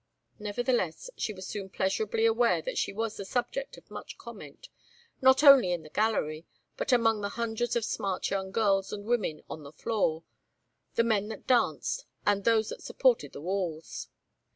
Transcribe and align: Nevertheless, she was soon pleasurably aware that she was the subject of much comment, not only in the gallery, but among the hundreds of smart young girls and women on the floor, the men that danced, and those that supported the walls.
Nevertheless, 0.39 1.11
she 1.15 1.31
was 1.31 1.45
soon 1.45 1.69
pleasurably 1.69 2.25
aware 2.25 2.63
that 2.63 2.75
she 2.79 2.91
was 2.91 3.17
the 3.17 3.23
subject 3.23 3.77
of 3.77 3.91
much 3.91 4.17
comment, 4.17 4.67
not 5.21 5.43
only 5.43 5.71
in 5.73 5.83
the 5.83 5.91
gallery, 5.91 6.47
but 6.75 6.91
among 6.91 7.21
the 7.21 7.29
hundreds 7.29 7.75
of 7.75 7.85
smart 7.85 8.31
young 8.31 8.49
girls 8.49 8.91
and 8.91 9.05
women 9.05 9.43
on 9.47 9.61
the 9.61 9.71
floor, 9.71 10.23
the 10.95 11.03
men 11.03 11.27
that 11.27 11.45
danced, 11.45 12.05
and 12.25 12.45
those 12.45 12.69
that 12.69 12.81
supported 12.81 13.31
the 13.33 13.41
walls. 13.41 14.07